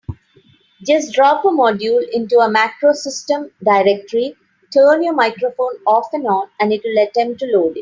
[0.83, 4.35] Just drop a module into your MacroSystem directory,
[4.73, 7.79] turn your microphone off and on, and it will attempt to load it.